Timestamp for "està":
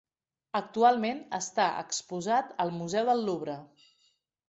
1.39-1.67